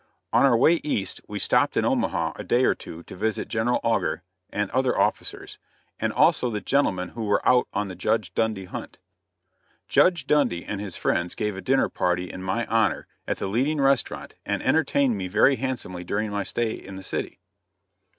On 0.33 0.43
our 0.47 0.57
way 0.57 0.79
East 0.83 1.21
we 1.27 1.37
stopped 1.37 1.77
in 1.77 1.85
Omaha 1.85 2.33
a 2.35 2.43
day 2.43 2.65
or 2.65 2.73
two 2.73 3.03
to 3.03 3.15
visit 3.15 3.47
General 3.47 3.79
Augur 3.83 4.23
and 4.49 4.71
other 4.71 4.97
officers, 4.97 5.59
and 5.99 6.11
also 6.11 6.49
the 6.49 6.59
gentlemen 6.59 7.09
who 7.09 7.25
were 7.25 7.47
out 7.47 7.67
on 7.71 7.87
the 7.87 7.93
Judge 7.93 8.33
Dundy 8.33 8.65
hunt. 8.65 8.97
Judge 9.87 10.25
Dundy 10.25 10.65
and 10.65 10.81
his 10.81 10.97
friends 10.97 11.35
gave 11.35 11.55
a 11.55 11.61
dinner 11.61 11.87
party 11.87 12.31
in 12.31 12.41
my 12.41 12.65
honor 12.65 13.05
at 13.27 13.37
the 13.37 13.45
leading 13.45 13.79
restaurant 13.79 14.33
and 14.43 14.63
entertained 14.63 15.17
me 15.19 15.27
very 15.27 15.57
handsomely 15.57 16.03
during 16.03 16.31
my 16.31 16.41
stay 16.41 16.71
in 16.71 16.95
the 16.95 17.03
city. 17.03 17.37